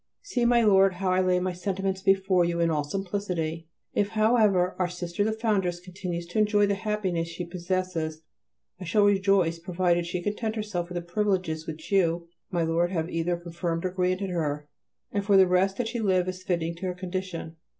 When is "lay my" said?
1.21-1.53